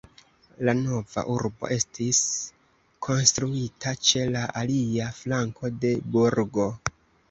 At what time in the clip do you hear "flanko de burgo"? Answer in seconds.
5.23-6.73